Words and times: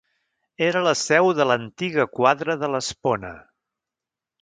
Era 0.67 0.81
la 0.87 0.93
seu 1.01 1.29
de 1.41 1.47
l'antiga 1.51 2.09
quadra 2.19 2.59
de 2.65 2.73
l'Espona. 2.77 3.35